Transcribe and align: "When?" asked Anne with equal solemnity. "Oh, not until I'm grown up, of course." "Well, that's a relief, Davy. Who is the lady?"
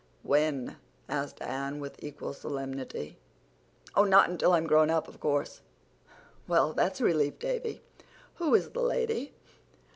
"When?" 0.23 0.77
asked 1.07 1.43
Anne 1.43 1.79
with 1.79 2.03
equal 2.03 2.33
solemnity. 2.33 3.19
"Oh, 3.95 4.03
not 4.03 4.31
until 4.31 4.53
I'm 4.53 4.65
grown 4.65 4.89
up, 4.89 5.07
of 5.07 5.19
course." 5.19 5.61
"Well, 6.47 6.73
that's 6.73 7.01
a 7.01 7.05
relief, 7.05 7.37
Davy. 7.37 7.83
Who 8.37 8.55
is 8.55 8.71
the 8.71 8.81
lady?" 8.81 9.35